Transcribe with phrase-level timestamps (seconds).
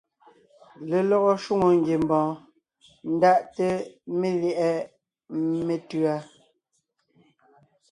[0.89, 2.31] Lelɔgɔ shwòŋo ngiembɔɔn
[3.13, 3.67] ndaʼte
[4.19, 4.69] melyɛ̌ʼɛ
[5.65, 6.15] metʉ̌a.